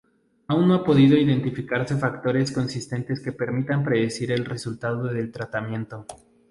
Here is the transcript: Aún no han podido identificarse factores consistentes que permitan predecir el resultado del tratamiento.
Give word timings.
Aún 0.47 0.67
no 0.67 0.73
han 0.73 0.83
podido 0.83 1.15
identificarse 1.15 1.95
factores 1.95 2.51
consistentes 2.51 3.19
que 3.19 3.33
permitan 3.33 3.83
predecir 3.83 4.31
el 4.31 4.45
resultado 4.45 5.03
del 5.03 5.31
tratamiento. 5.31 6.07